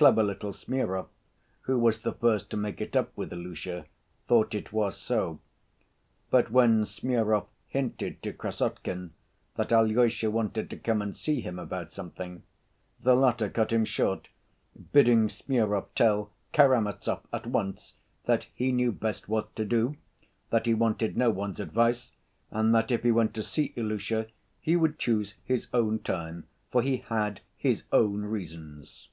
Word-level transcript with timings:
Clever 0.00 0.22
little 0.22 0.54
Smurov, 0.54 1.08
who 1.60 1.78
was 1.78 2.00
the 2.00 2.14
first 2.14 2.48
to 2.52 2.56
make 2.56 2.80
it 2.80 2.96
up 2.96 3.14
with 3.18 3.32
Ilusha, 3.34 3.84
thought 4.28 4.54
it 4.54 4.72
was 4.72 4.96
so. 4.96 5.40
But 6.30 6.50
when 6.50 6.86
Smurov 6.86 7.48
hinted 7.68 8.22
to 8.22 8.32
Krassotkin 8.32 9.10
that 9.56 9.70
Alyosha 9.72 10.30
wanted 10.30 10.70
to 10.70 10.78
come 10.78 11.02
and 11.02 11.14
see 11.14 11.42
him 11.42 11.58
about 11.58 11.92
something, 11.92 12.42
the 12.98 13.14
latter 13.14 13.50
cut 13.50 13.74
him 13.74 13.84
short, 13.84 14.28
bidding 14.90 15.28
Smurov 15.28 15.88
tell 15.94 16.30
"Karamazov" 16.54 17.20
at 17.30 17.46
once 17.46 17.92
that 18.24 18.46
he 18.54 18.72
knew 18.72 18.92
best 18.92 19.28
what 19.28 19.54
to 19.56 19.66
do, 19.66 19.96
that 20.48 20.64
he 20.64 20.72
wanted 20.72 21.14
no 21.18 21.28
one's 21.28 21.60
advice, 21.60 22.10
and 22.50 22.74
that, 22.74 22.90
if 22.90 23.02
he 23.02 23.10
went 23.12 23.34
to 23.34 23.42
see 23.42 23.74
Ilusha, 23.76 24.28
he 24.62 24.76
would 24.76 24.98
choose 24.98 25.34
his 25.44 25.66
own 25.74 25.98
time 25.98 26.46
for 26.70 26.80
he 26.80 27.04
had 27.10 27.42
"his 27.58 27.82
own 27.92 28.22
reasons." 28.22 29.08